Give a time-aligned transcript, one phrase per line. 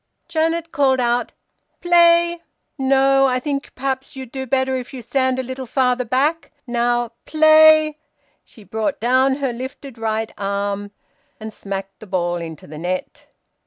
[0.27, 1.31] Janet called out
[1.79, 2.41] "Play
[2.75, 6.51] no, I think perhaps you'll do better if you stand a little farther back.
[6.65, 7.99] Now play!"
[8.43, 10.89] She brought down her lifted right arm,
[11.39, 13.27] and smacked the ball into the net.